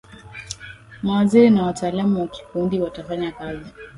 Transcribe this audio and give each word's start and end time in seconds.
mawaziri 1.03 1.49
na 1.49 1.63
wataalamu 1.65 2.21
wa 2.21 2.27
kiufundi 2.27 2.81
watafanya 2.81 3.31
kazi 3.31 3.69